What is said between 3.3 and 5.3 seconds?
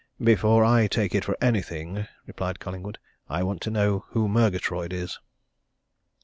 want to know who Murgatroyd is."